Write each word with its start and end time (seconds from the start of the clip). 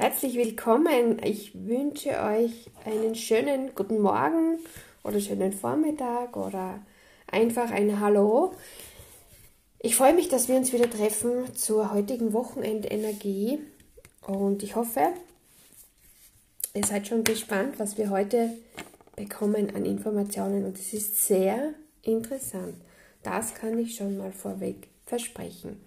Herzlich 0.00 0.34
willkommen. 0.36 1.22
Ich 1.22 1.52
wünsche 1.54 2.22
euch 2.22 2.70
einen 2.86 3.14
schönen 3.14 3.74
guten 3.74 4.00
Morgen 4.00 4.58
oder 5.04 5.20
schönen 5.20 5.52
Vormittag 5.52 6.38
oder 6.38 6.80
einfach 7.26 7.70
ein 7.70 8.00
Hallo. 8.00 8.54
Ich 9.78 9.96
freue 9.96 10.14
mich, 10.14 10.30
dass 10.30 10.48
wir 10.48 10.56
uns 10.56 10.72
wieder 10.72 10.88
treffen 10.88 11.54
zur 11.54 11.92
heutigen 11.92 12.32
Wochenendenergie 12.32 13.58
und 14.26 14.62
ich 14.62 14.74
hoffe, 14.74 15.12
ihr 16.72 16.86
seid 16.86 17.06
schon 17.06 17.22
gespannt, 17.22 17.74
was 17.76 17.98
wir 17.98 18.08
heute 18.08 18.56
bekommen 19.16 19.76
an 19.76 19.84
Informationen 19.84 20.64
und 20.64 20.78
es 20.78 20.94
ist 20.94 21.26
sehr 21.26 21.74
interessant. 22.00 22.76
Das 23.22 23.54
kann 23.54 23.78
ich 23.78 23.96
schon 23.96 24.16
mal 24.16 24.32
vorweg 24.32 24.88
versprechen. 25.04 25.78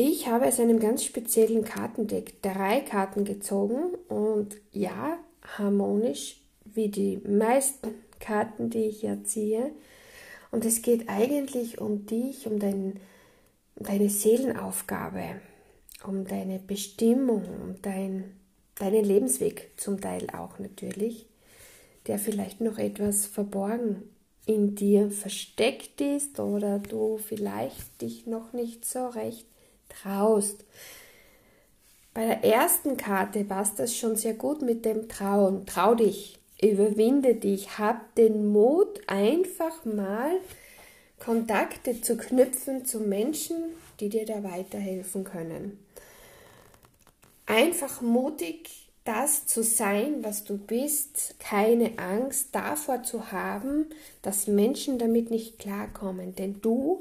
Ich 0.00 0.28
habe 0.28 0.46
aus 0.46 0.60
einem 0.60 0.78
ganz 0.78 1.02
speziellen 1.02 1.64
Kartendeck 1.64 2.40
drei 2.40 2.82
Karten 2.82 3.24
gezogen 3.24 3.96
und 4.06 4.56
ja, 4.70 5.18
harmonisch 5.42 6.36
wie 6.64 6.86
die 6.86 7.16
meisten 7.26 7.88
Karten, 8.20 8.70
die 8.70 8.84
ich 8.84 9.02
ja 9.02 9.24
ziehe. 9.24 9.72
Und 10.52 10.64
es 10.64 10.82
geht 10.82 11.08
eigentlich 11.08 11.80
um 11.80 12.06
dich, 12.06 12.46
um, 12.46 12.60
dein, 12.60 13.00
deine 13.74 14.08
Seelenaufgabe, 14.08 15.40
um 16.06 16.24
deine 16.24 16.60
Bestimmung, 16.60 17.42
um 17.60 17.82
dein, 17.82 18.36
deinen 18.76 19.04
Lebensweg 19.04 19.72
zum 19.78 20.00
Teil 20.00 20.28
auch 20.30 20.60
natürlich, 20.60 21.26
der 22.06 22.20
vielleicht 22.20 22.60
noch 22.60 22.78
etwas 22.78 23.26
verborgen 23.26 24.04
in 24.46 24.76
dir 24.76 25.10
versteckt 25.10 26.00
ist 26.00 26.38
oder 26.38 26.78
du 26.78 27.18
vielleicht 27.18 28.00
dich 28.00 28.28
noch 28.28 28.52
nicht 28.52 28.84
so 28.84 29.08
recht 29.08 29.48
traust. 29.88 30.64
Bei 32.14 32.26
der 32.26 32.44
ersten 32.44 32.96
Karte 32.96 33.44
passt 33.44 33.78
das 33.78 33.96
schon 33.96 34.16
sehr 34.16 34.34
gut 34.34 34.62
mit 34.62 34.84
dem 34.84 35.08
Trauen. 35.08 35.66
Trau 35.66 35.94
dich, 35.94 36.38
überwinde 36.60 37.34
dich, 37.34 37.78
hab 37.78 38.14
den 38.16 38.50
Mut, 38.50 39.00
einfach 39.06 39.84
mal 39.84 40.32
Kontakte 41.18 42.00
zu 42.00 42.16
knüpfen 42.16 42.84
zu 42.84 43.00
Menschen, 43.00 43.56
die 44.00 44.08
dir 44.08 44.24
da 44.24 44.42
weiterhelfen 44.42 45.24
können. 45.24 45.78
Einfach 47.46 48.00
mutig, 48.00 48.88
das 49.04 49.46
zu 49.46 49.62
sein, 49.62 50.22
was 50.22 50.44
du 50.44 50.58
bist, 50.58 51.36
keine 51.38 51.98
Angst 51.98 52.48
davor 52.52 53.02
zu 53.02 53.32
haben, 53.32 53.86
dass 54.20 54.46
Menschen 54.46 54.98
damit 54.98 55.30
nicht 55.30 55.58
klarkommen, 55.58 56.34
denn 56.34 56.60
du 56.60 56.98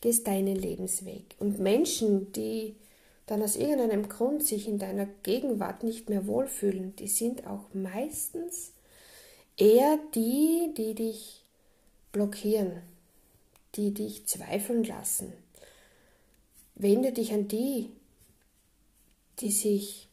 gehst 0.00 0.26
deinen 0.26 0.56
Lebensweg. 0.56 1.34
Und 1.38 1.58
Menschen, 1.58 2.32
die 2.32 2.74
dann 3.26 3.42
aus 3.42 3.56
irgendeinem 3.56 4.08
Grund 4.08 4.44
sich 4.44 4.66
in 4.66 4.78
deiner 4.78 5.06
Gegenwart 5.22 5.84
nicht 5.84 6.08
mehr 6.08 6.26
wohlfühlen, 6.26 6.96
die 6.96 7.08
sind 7.08 7.46
auch 7.46 7.72
meistens 7.72 8.72
eher 9.56 9.98
die, 10.14 10.72
die 10.76 10.94
dich 10.94 11.44
blockieren, 12.12 12.82
die 13.76 13.92
dich 13.92 14.26
zweifeln 14.26 14.84
lassen. 14.84 15.32
Wende 16.74 17.12
dich 17.12 17.32
an 17.32 17.46
die, 17.46 17.90
die 19.38 19.52
sich 19.52 20.08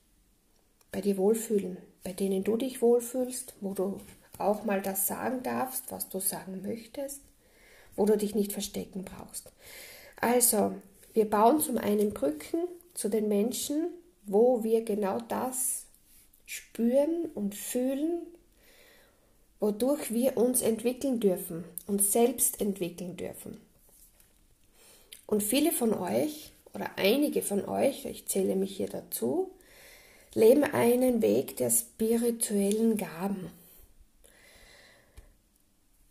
bei 0.92 1.02
dir 1.02 1.18
wohlfühlen, 1.18 1.78
bei 2.04 2.14
denen 2.14 2.44
du 2.44 2.58
dich 2.58 2.82
wohlfühlst, 2.82 3.56
wo 3.62 3.74
du 3.74 3.98
auch 4.38 4.64
mal 4.64 4.82
das 4.82 5.08
sagen 5.08 5.42
darfst, 5.44 5.92
was 5.92 6.10
du 6.10 6.20
sagen 6.20 6.62
möchtest 6.62 7.22
wo 7.98 8.06
du 8.06 8.18
dich 8.18 8.34
nicht 8.34 8.54
verstecken 8.54 9.04
brauchst. 9.04 9.52
Also, 10.16 10.74
wir 11.14 11.30
bauen 11.30 11.60
zum 11.60 11.78
einen 11.78 12.14
Brücken 12.14 12.60
zu 12.94 13.10
den 13.10 13.28
Menschen, 13.28 13.90
wo 14.26 14.64
wir 14.64 14.84
genau 14.86 15.20
das 15.28 15.86
spüren 16.46 17.26
und 17.34 17.56
fühlen, 17.56 18.22
wodurch 19.60 20.14
wir 20.14 20.38
uns 20.38 20.62
entwickeln 20.62 21.20
dürfen, 21.20 21.66
uns 21.88 22.12
selbst 22.12 22.62
entwickeln 22.62 23.18
dürfen. 23.18 23.60
Und 25.26 25.44
viele 25.44 25.72
von 25.72 25.94
euch 25.94 26.52
oder 26.74 26.92
einige 26.98 27.42
von 27.42 27.66
euch, 27.66 28.06
ich 28.06 28.28
zähle 28.28 28.56
mich 28.56 28.78
hier 28.78 28.88
dazu, 28.88 29.52
leben 30.34 30.64
einen 30.64 31.22
Weg 31.22 31.58
der 31.58 31.70
spirituellen 31.70 32.98
Gaben. 32.98 33.50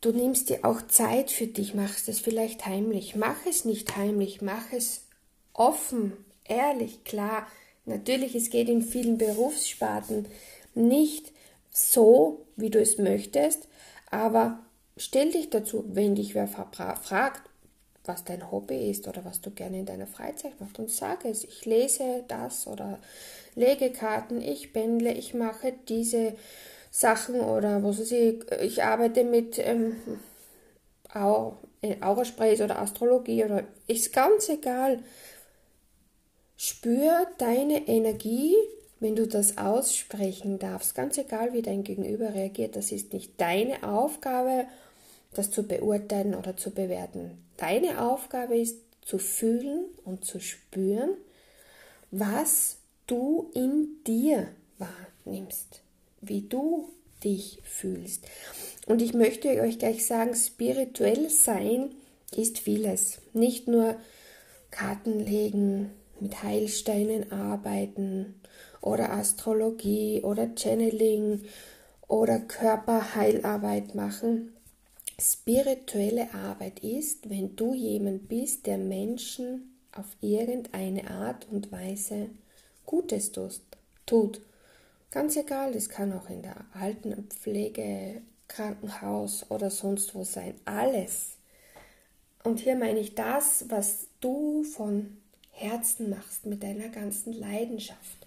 Du 0.06 0.12
nimmst 0.12 0.50
dir 0.50 0.64
auch 0.64 0.82
Zeit 0.82 1.32
für 1.32 1.48
dich, 1.48 1.74
machst 1.74 2.08
es 2.08 2.20
vielleicht 2.20 2.64
heimlich. 2.64 3.16
Mach 3.16 3.44
es 3.44 3.64
nicht 3.64 3.96
heimlich, 3.96 4.40
mach 4.40 4.72
es 4.72 5.04
offen, 5.52 6.12
ehrlich, 6.44 7.02
klar. 7.02 7.48
Natürlich, 7.86 8.36
es 8.36 8.50
geht 8.50 8.68
in 8.68 8.82
vielen 8.82 9.18
Berufssparten 9.18 10.28
nicht 10.76 11.32
so, 11.72 12.46
wie 12.54 12.70
du 12.70 12.80
es 12.80 12.98
möchtest, 12.98 13.66
aber 14.08 14.60
stell 14.96 15.32
dich 15.32 15.50
dazu, 15.50 15.84
wenn 15.88 16.14
dich 16.14 16.36
wer 16.36 16.46
fragt, 16.46 17.50
was 18.04 18.22
dein 18.22 18.52
Hobby 18.52 18.88
ist 18.88 19.08
oder 19.08 19.24
was 19.24 19.40
du 19.40 19.50
gerne 19.50 19.80
in 19.80 19.86
deiner 19.86 20.06
Freizeit 20.06 20.60
machst 20.60 20.78
und 20.78 20.88
sag 20.88 21.24
es. 21.24 21.42
Ich 21.42 21.64
lese 21.64 22.22
das 22.28 22.68
oder 22.68 23.00
lege 23.56 23.90
Karten, 23.90 24.40
ich 24.40 24.72
pendle, 24.72 25.12
ich 25.12 25.34
mache 25.34 25.74
diese 25.88 26.36
Sachen 26.96 27.40
oder 27.42 27.82
was 27.82 28.00
weiß 28.00 28.12
ich, 28.12 28.50
ich 28.62 28.82
arbeite 28.82 29.22
mit 29.22 29.58
ähm, 29.58 29.96
Aurasprays 31.12 32.62
oder 32.62 32.80
Astrologie 32.80 33.44
oder 33.44 33.64
ist 33.86 34.14
ganz 34.14 34.48
egal. 34.48 35.00
Spür 36.56 37.26
deine 37.36 37.86
Energie, 37.86 38.54
wenn 38.98 39.14
du 39.14 39.26
das 39.26 39.58
aussprechen 39.58 40.58
darfst. 40.58 40.94
Ganz 40.94 41.18
egal, 41.18 41.52
wie 41.52 41.60
dein 41.60 41.84
Gegenüber 41.84 42.32
reagiert. 42.32 42.76
Das 42.76 42.90
ist 42.92 43.12
nicht 43.12 43.38
deine 43.38 43.82
Aufgabe, 43.82 44.64
das 45.34 45.50
zu 45.50 45.64
beurteilen 45.64 46.34
oder 46.34 46.56
zu 46.56 46.70
bewerten. 46.70 47.44
Deine 47.58 48.00
Aufgabe 48.00 48.56
ist 48.56 48.78
zu 49.02 49.18
fühlen 49.18 49.84
und 50.06 50.24
zu 50.24 50.40
spüren, 50.40 51.10
was 52.10 52.78
du 53.06 53.50
in 53.52 54.02
dir 54.06 54.48
wahrnimmst 54.78 55.82
wie 56.28 56.42
du 56.42 56.88
dich 57.24 57.60
fühlst. 57.64 58.24
Und 58.86 59.02
ich 59.02 59.14
möchte 59.14 59.48
euch 59.60 59.78
gleich 59.78 60.06
sagen, 60.06 60.34
spirituell 60.34 61.30
sein 61.30 61.90
ist 62.34 62.58
vieles. 62.58 63.18
Nicht 63.32 63.68
nur 63.68 63.96
Karten 64.70 65.20
legen, 65.20 65.90
mit 66.20 66.42
Heilsteinen 66.42 67.32
arbeiten 67.32 68.34
oder 68.80 69.12
Astrologie 69.12 70.22
oder 70.22 70.50
Channeling 70.56 71.42
oder 72.08 72.38
Körperheilarbeit 72.38 73.94
machen. 73.94 74.52
Spirituelle 75.18 76.32
Arbeit 76.34 76.80
ist, 76.80 77.28
wenn 77.28 77.56
du 77.56 77.74
jemand 77.74 78.28
bist, 78.28 78.66
der 78.66 78.78
Menschen 78.78 79.76
auf 79.92 80.06
irgendeine 80.20 81.10
Art 81.10 81.46
und 81.50 81.72
Weise 81.72 82.28
Gutes 82.84 83.32
tut. 83.32 84.40
Ganz 85.16 85.34
egal, 85.36 85.72
das 85.72 85.88
kann 85.88 86.12
auch 86.12 86.28
in 86.28 86.42
der 86.42 86.56
Altenpflege, 86.74 88.20
Krankenhaus 88.48 89.50
oder 89.50 89.70
sonst 89.70 90.14
wo 90.14 90.24
sein. 90.24 90.60
Alles. 90.66 91.38
Und 92.44 92.60
hier 92.60 92.76
meine 92.76 93.00
ich 93.00 93.14
das, 93.14 93.64
was 93.70 94.08
du 94.20 94.62
von 94.62 95.16
Herzen 95.52 96.10
machst, 96.10 96.44
mit 96.44 96.62
deiner 96.62 96.90
ganzen 96.90 97.32
Leidenschaft, 97.32 98.26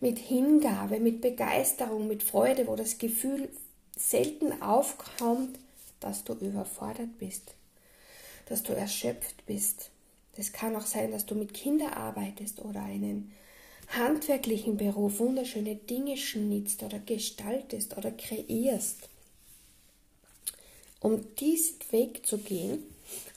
mit 0.00 0.18
Hingabe, 0.18 1.00
mit 1.00 1.22
Begeisterung, 1.22 2.08
mit 2.08 2.22
Freude, 2.22 2.66
wo 2.66 2.76
das 2.76 2.98
Gefühl 2.98 3.48
selten 3.96 4.60
aufkommt, 4.60 5.58
dass 5.98 6.24
du 6.24 6.34
überfordert 6.34 7.16
bist, 7.18 7.54
dass 8.50 8.62
du 8.62 8.74
erschöpft 8.74 9.46
bist. 9.46 9.88
Das 10.36 10.52
kann 10.52 10.76
auch 10.76 10.84
sein, 10.84 11.10
dass 11.10 11.24
du 11.24 11.34
mit 11.34 11.54
Kindern 11.54 11.94
arbeitest 11.94 12.60
oder 12.60 12.82
einen 12.82 13.32
handwerklichen 13.88 14.76
Beruf 14.76 15.18
wunderschöne 15.18 15.76
Dinge 15.76 16.16
schnitzt 16.16 16.82
oder 16.82 16.98
gestaltest 16.98 17.96
oder 17.96 18.10
kreierst, 18.10 19.08
um 21.00 21.34
diesen 21.36 21.76
Weg 21.90 22.26
zu 22.26 22.38
gehen, 22.38 22.82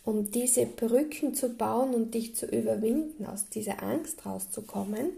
um 0.03 0.29
diese 0.31 0.65
Brücken 0.65 1.33
zu 1.35 1.49
bauen 1.49 1.93
und 1.93 2.13
dich 2.13 2.35
zu 2.35 2.45
überwinden, 2.45 3.25
aus 3.25 3.47
dieser 3.49 3.81
Angst 3.81 4.25
rauszukommen, 4.25 5.11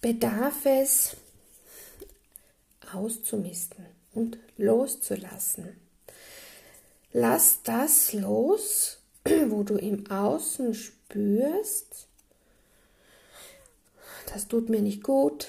bedarf 0.00 0.66
es 0.66 1.16
auszumisten 2.92 3.86
und 4.12 4.38
loszulassen. 4.58 5.76
Lass 7.12 7.62
das 7.62 8.12
los, 8.12 8.98
wo 9.48 9.62
du 9.62 9.76
im 9.76 10.10
Außen 10.10 10.74
spürst, 10.74 12.08
das 14.34 14.48
tut 14.48 14.68
mir 14.68 14.82
nicht 14.82 15.04
gut, 15.04 15.46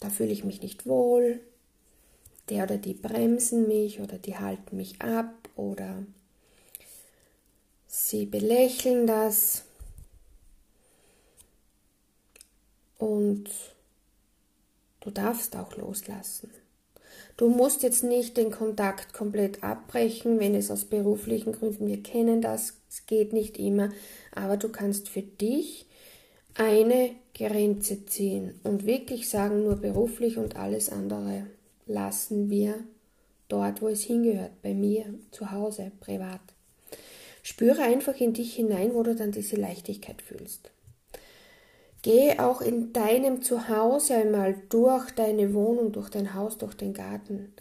da 0.00 0.08
fühle 0.08 0.32
ich 0.32 0.44
mich 0.44 0.62
nicht 0.62 0.86
wohl, 0.86 1.40
der 2.48 2.64
oder 2.64 2.78
die 2.78 2.94
bremsen 2.94 3.68
mich 3.68 4.00
oder 4.00 4.16
die 4.16 4.38
halten 4.38 4.78
mich 4.78 5.02
ab 5.02 5.30
oder 5.54 6.06
sie 7.86 8.24
belächeln 8.24 9.06
das. 9.06 9.64
Und 12.96 13.50
du 15.00 15.10
darfst 15.10 15.54
auch 15.54 15.76
loslassen. 15.76 16.50
Du 17.36 17.50
musst 17.50 17.82
jetzt 17.82 18.04
nicht 18.04 18.38
den 18.38 18.52
Kontakt 18.52 19.12
komplett 19.12 19.62
abbrechen, 19.62 20.40
wenn 20.40 20.54
es 20.54 20.70
aus 20.70 20.86
beruflichen 20.86 21.52
Gründen, 21.52 21.88
wir 21.88 22.02
kennen 22.02 22.40
das, 22.40 22.78
es 22.88 23.04
geht 23.04 23.34
nicht 23.34 23.58
immer, 23.58 23.90
aber 24.34 24.56
du 24.56 24.70
kannst 24.70 25.10
für 25.10 25.22
dich 25.22 25.86
eine 26.54 27.10
Grenze 27.34 28.06
ziehen 28.06 28.60
und 28.62 28.86
wirklich 28.86 29.28
sagen, 29.28 29.64
nur 29.64 29.76
beruflich 29.76 30.38
und 30.38 30.56
alles 30.56 30.88
andere 30.88 31.46
lassen 31.86 32.48
wir 32.48 32.84
dort, 33.48 33.82
wo 33.82 33.88
es 33.88 34.02
hingehört, 34.02 34.62
bei 34.62 34.72
mir, 34.72 35.14
zu 35.30 35.50
Hause, 35.50 35.90
privat. 36.00 36.40
Spüre 37.42 37.82
einfach 37.82 38.18
in 38.20 38.32
dich 38.32 38.54
hinein, 38.54 38.94
wo 38.94 39.02
du 39.02 39.14
dann 39.14 39.32
diese 39.32 39.56
Leichtigkeit 39.56 40.22
fühlst. 40.22 40.70
Geh 42.02 42.38
auch 42.38 42.60
in 42.60 42.92
deinem 42.92 43.42
Zuhause 43.42 44.14
einmal 44.14 44.56
durch 44.68 45.10
deine 45.12 45.54
Wohnung, 45.54 45.92
durch 45.92 46.10
dein 46.10 46.34
Haus, 46.34 46.58
durch 46.58 46.74
den 46.74 46.94
Garten. 46.94 47.52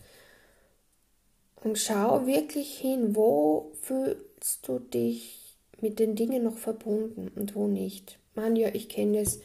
Und 1.63 1.78
schau 1.80 2.25
wirklich 2.25 2.78
hin, 2.78 3.16
wo 3.16 3.72
fühlst 3.81 4.68
du 4.68 4.80
dich 4.80 5.43
mit 5.83 6.00
den 6.00 6.15
Dingen 6.15 6.44
noch 6.44 6.57
verbunden 6.57 7.30
und 7.35 7.53
wo 7.53 7.68
nicht. 7.68 8.18
Man, 8.33 8.56
ja, 8.56 8.69
ich 8.74 8.89
kenne 8.89 9.19
es. 9.19 9.41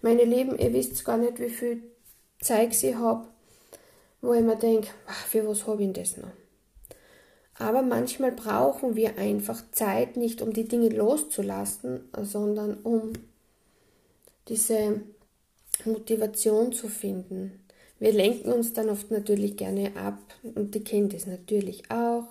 Meine 0.00 0.24
Lieben, 0.24 0.58
ihr 0.58 0.72
wisst 0.72 1.04
gar 1.04 1.18
nicht, 1.18 1.38
wie 1.38 1.50
viel 1.50 1.82
Zeug 2.40 2.70
ich 2.72 2.94
habe, 2.96 3.28
wo 4.20 4.34
ich 4.34 4.42
mir 4.42 4.56
denke, 4.56 4.88
für 5.28 5.46
was 5.46 5.66
habe 5.66 5.84
ich 5.84 5.92
das 5.92 6.16
noch? 6.16 6.32
Aber 7.54 7.82
manchmal 7.82 8.32
brauchen 8.32 8.96
wir 8.96 9.18
einfach 9.18 9.62
Zeit 9.70 10.16
nicht, 10.16 10.42
um 10.42 10.52
die 10.52 10.66
Dinge 10.66 10.88
loszulassen, 10.88 12.08
sondern 12.20 12.78
um 12.82 13.12
diese 14.48 15.02
Motivation 15.84 16.72
zu 16.72 16.88
finden. 16.88 17.60
Wir 18.00 18.12
lenken 18.12 18.50
uns 18.50 18.72
dann 18.72 18.88
oft 18.88 19.10
natürlich 19.12 19.56
gerne 19.56 19.94
ab 19.96 20.18
und 20.42 20.74
die 20.74 20.82
kennt 20.82 21.14
es 21.14 21.26
natürlich 21.26 21.88
auch. 21.90 22.24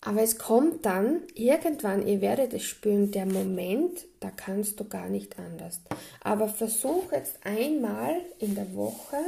Aber 0.00 0.22
es 0.22 0.38
kommt 0.38 0.86
dann 0.86 1.22
irgendwann, 1.34 2.06
ihr 2.06 2.20
werdet 2.20 2.54
es 2.54 2.62
spüren, 2.62 3.10
der 3.10 3.26
Moment, 3.26 4.06
da 4.20 4.30
kannst 4.30 4.78
du 4.78 4.84
gar 4.84 5.08
nicht 5.08 5.38
anders. 5.38 5.80
Aber 6.20 6.48
versuch 6.48 7.10
jetzt 7.12 7.44
einmal 7.44 8.20
in 8.38 8.54
der 8.54 8.74
Woche 8.74 9.18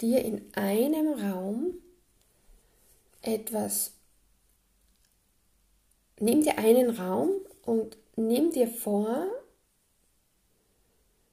dir 0.00 0.24
in 0.24 0.42
einem 0.54 1.12
Raum 1.14 1.74
etwas, 3.22 3.92
nimm 6.18 6.42
dir 6.42 6.58
einen 6.58 6.90
Raum 6.90 7.30
und 7.62 7.98
nimm 8.16 8.52
dir 8.52 8.68
vor, 8.68 9.26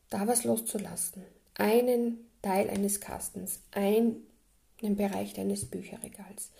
da 0.10 0.28
was 0.28 0.46
loszulassen. 0.46 1.24
Einen 1.54 2.28
Teil 2.42 2.70
eines 2.70 3.00
Kastens, 3.02 3.62
einen 3.72 4.26
Bereich 4.82 5.34
deines 5.34 5.66
Bücherregals. 5.66 6.52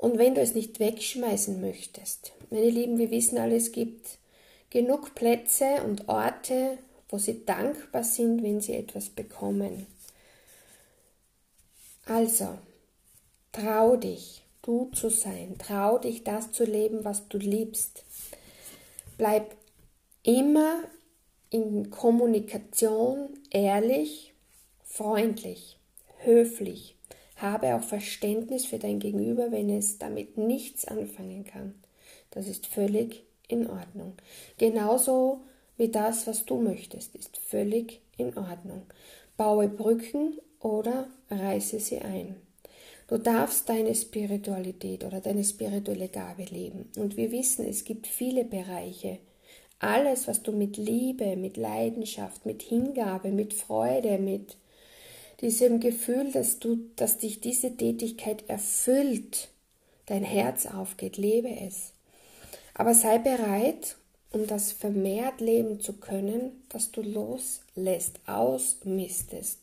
Und 0.00 0.16
wenn 0.16 0.34
du 0.34 0.40
es 0.40 0.54
nicht 0.54 0.80
wegschmeißen 0.80 1.60
möchtest, 1.60 2.32
meine 2.48 2.70
Lieben, 2.70 2.96
wir 2.96 3.10
wissen 3.10 3.36
alle, 3.36 3.56
es 3.56 3.70
gibt 3.70 4.16
genug 4.70 5.14
Plätze 5.14 5.82
und 5.84 6.08
Orte, 6.08 6.78
wo 7.10 7.18
sie 7.18 7.44
dankbar 7.44 8.02
sind, 8.02 8.42
wenn 8.42 8.62
sie 8.62 8.72
etwas 8.72 9.10
bekommen. 9.10 9.86
Also, 12.06 12.58
trau 13.52 13.96
dich, 13.96 14.42
du 14.62 14.90
zu 14.94 15.10
sein, 15.10 15.56
trau 15.58 15.98
dich, 15.98 16.24
das 16.24 16.50
zu 16.50 16.64
leben, 16.64 17.04
was 17.04 17.28
du 17.28 17.36
liebst. 17.36 18.02
Bleib 19.18 19.54
immer 20.22 20.82
in 21.50 21.90
Kommunikation 21.90 23.38
ehrlich, 23.50 24.32
freundlich, 24.82 25.76
höflich. 26.22 26.96
Habe 27.40 27.74
auch 27.74 27.82
Verständnis 27.82 28.66
für 28.66 28.78
dein 28.78 28.98
Gegenüber, 28.98 29.50
wenn 29.50 29.70
es 29.70 29.98
damit 29.98 30.36
nichts 30.36 30.86
anfangen 30.86 31.44
kann. 31.44 31.74
Das 32.30 32.46
ist 32.46 32.66
völlig 32.66 33.24
in 33.48 33.68
Ordnung. 33.68 34.14
Genauso 34.58 35.40
wie 35.76 35.88
das, 35.88 36.26
was 36.26 36.44
du 36.44 36.60
möchtest, 36.60 37.14
ist 37.16 37.38
völlig 37.38 38.00
in 38.16 38.36
Ordnung. 38.36 38.82
Baue 39.36 39.68
Brücken 39.68 40.38
oder 40.60 41.06
reiße 41.30 41.80
sie 41.80 42.00
ein. 42.00 42.36
Du 43.08 43.18
darfst 43.18 43.68
deine 43.68 43.94
Spiritualität 43.94 45.02
oder 45.04 45.20
deine 45.20 45.42
spirituelle 45.42 46.08
Gabe 46.08 46.44
leben. 46.44 46.90
Und 46.96 47.16
wir 47.16 47.32
wissen, 47.32 47.66
es 47.66 47.84
gibt 47.84 48.06
viele 48.06 48.44
Bereiche, 48.44 49.18
alles, 49.80 50.28
was 50.28 50.42
du 50.42 50.52
mit 50.52 50.76
Liebe, 50.76 51.36
mit 51.36 51.56
Leidenschaft, 51.56 52.44
mit 52.44 52.62
Hingabe, 52.62 53.30
mit 53.30 53.54
Freude, 53.54 54.18
mit 54.18 54.58
diesem 55.40 55.80
Gefühl, 55.80 56.32
dass 56.32 56.58
du, 56.58 56.90
dass 56.96 57.18
dich 57.18 57.40
diese 57.40 57.76
Tätigkeit 57.76 58.48
erfüllt, 58.48 59.48
dein 60.06 60.24
Herz 60.24 60.66
aufgeht, 60.66 61.16
lebe 61.16 61.48
es. 61.48 61.92
Aber 62.74 62.94
sei 62.94 63.18
bereit, 63.18 63.96
um 64.32 64.46
das 64.46 64.72
vermehrt 64.72 65.40
leben 65.40 65.80
zu 65.80 65.94
können, 65.94 66.64
dass 66.68 66.92
du 66.92 67.02
loslässt, 67.02 68.20
ausmistest. 68.26 69.58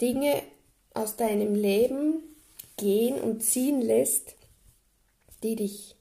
Dinge 0.00 0.42
aus 0.92 1.16
deinem 1.16 1.54
Leben 1.54 2.22
gehen 2.76 3.20
und 3.20 3.42
ziehen 3.42 3.80
lässt, 3.80 4.34
die 5.42 5.56
dich 5.56 5.94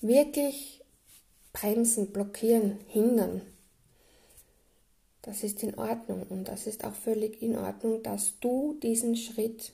wirklich 0.00 0.80
bremsen, 1.52 2.08
blockieren, 2.12 2.78
hindern. 2.88 3.42
Das 5.22 5.44
ist 5.44 5.62
in 5.62 5.76
Ordnung 5.78 6.24
und 6.28 6.48
das 6.48 6.66
ist 6.66 6.84
auch 6.84 6.94
völlig 6.94 7.40
in 7.40 7.56
Ordnung, 7.56 8.02
dass 8.02 8.38
du 8.40 8.76
diesen 8.82 9.16
Schritt 9.16 9.72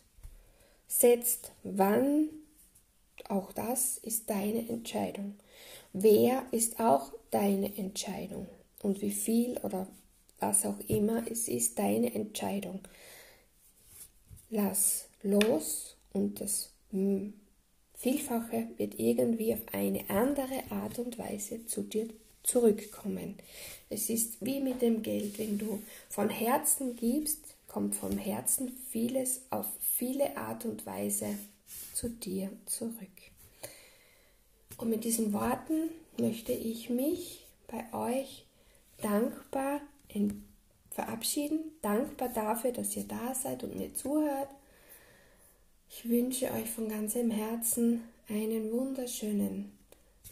setzt. 0.86 1.52
Wann? 1.62 2.28
Auch 3.28 3.52
das 3.52 3.98
ist 3.98 4.30
deine 4.30 4.68
Entscheidung. 4.68 5.34
Wer 5.92 6.44
ist 6.52 6.78
auch 6.80 7.12
deine 7.30 7.76
Entscheidung. 7.76 8.46
Und 8.82 9.02
wie 9.02 9.10
viel 9.10 9.58
oder 9.58 9.88
was 10.38 10.64
auch 10.64 10.78
immer, 10.86 11.26
es 11.30 11.48
ist 11.48 11.78
deine 11.78 12.14
Entscheidung. 12.14 12.80
Lass 14.50 15.08
los 15.22 15.96
und 16.12 16.40
das 16.40 16.70
Vielfache 17.94 18.68
wird 18.76 18.98
irgendwie 18.98 19.52
auf 19.52 19.62
eine 19.72 20.08
andere 20.08 20.62
Art 20.70 20.98
und 20.98 21.18
Weise 21.18 21.66
zu 21.66 21.82
dir 21.82 22.08
zurückkommen. 22.48 23.36
Es 23.90 24.10
ist 24.10 24.44
wie 24.44 24.60
mit 24.60 24.82
dem 24.82 25.02
Geld, 25.02 25.38
wenn 25.38 25.58
du 25.58 25.82
von 26.08 26.30
Herzen 26.30 26.96
gibst, 26.96 27.38
kommt 27.66 27.94
vom 27.94 28.16
Herzen 28.16 28.76
vieles 28.90 29.42
auf 29.50 29.66
viele 29.80 30.36
Art 30.36 30.64
und 30.64 30.86
Weise 30.86 31.38
zu 31.94 32.08
dir 32.08 32.50
zurück. 32.66 32.92
Und 34.78 34.90
mit 34.90 35.04
diesen 35.04 35.32
Worten 35.32 35.90
möchte 36.18 36.52
ich 36.52 36.88
mich 36.88 37.46
bei 37.66 37.84
euch 37.92 38.46
dankbar 39.02 39.80
verabschieden, 40.90 41.60
dankbar 41.82 42.30
dafür, 42.30 42.72
dass 42.72 42.96
ihr 42.96 43.04
da 43.04 43.34
seid 43.34 43.62
und 43.62 43.76
mir 43.76 43.94
zuhört 43.94 44.48
ich 45.90 46.08
wünsche 46.08 46.52
euch 46.52 46.70
von 46.70 46.88
ganzem 46.88 47.30
Herzen 47.30 48.02
einen 48.28 48.70
wunderschönen 48.70 49.72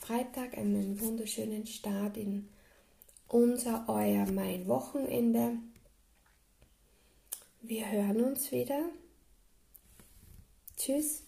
Freitag, 0.06 0.56
einen 0.56 1.00
wunderschönen 1.00 1.66
Start 1.66 2.16
in 2.16 2.48
unser, 3.26 3.86
euer, 3.88 4.25
mein 4.30 4.68
Wochenende. 4.68 5.58
Wir 7.60 7.90
hören 7.90 8.22
uns 8.22 8.52
wieder. 8.52 8.82
Tschüss. 10.76 11.25